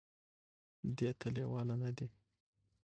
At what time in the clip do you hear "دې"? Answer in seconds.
0.97-1.09